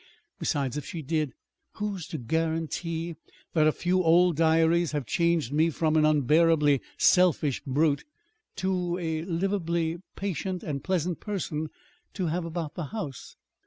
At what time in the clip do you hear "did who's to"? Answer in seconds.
1.03-2.17